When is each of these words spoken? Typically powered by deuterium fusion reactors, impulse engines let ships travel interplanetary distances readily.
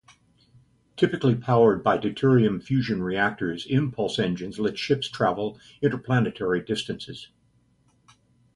Typically 0.97 1.35
powered 1.35 1.83
by 1.83 1.95
deuterium 1.95 2.59
fusion 2.59 3.03
reactors, 3.03 3.67
impulse 3.67 4.17
engines 4.17 4.57
let 4.57 4.75
ships 4.75 5.07
travel 5.07 5.59
interplanetary 5.79 6.59
distances 6.61 7.27
readily. 8.07 8.17